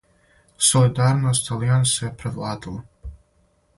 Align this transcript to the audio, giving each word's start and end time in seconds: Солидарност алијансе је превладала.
Солидарност 0.69 1.51
алијансе 1.57 2.03
је 2.07 2.13
превладала. 2.23 3.15